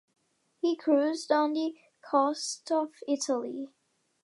[0.57, 3.67] He cruised on the coast of Italy.